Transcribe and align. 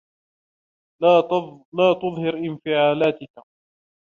لا 1.73 1.91
تظهر 1.93 2.35
انفعالاتك. 2.37 3.43